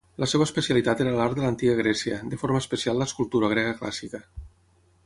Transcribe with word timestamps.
La 0.21 0.27
seva 0.29 0.45
especialitat 0.47 1.03
era 1.05 1.11
l'art 1.19 1.37
de 1.39 1.43
l'Antiga 1.45 1.75
Grècia, 1.81 2.17
de 2.33 2.41
forma 2.45 2.65
especial 2.65 2.99
l'escultura 3.03 3.53
grega 3.55 3.79
clàssica. 3.85 4.27